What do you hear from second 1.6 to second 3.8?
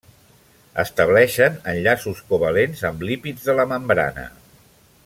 enllaços covalents amb lípids de la